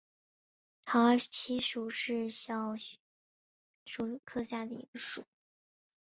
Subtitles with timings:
[0.83, 2.73] 桃儿七属是小
[3.85, 5.25] 檗科下的一个属。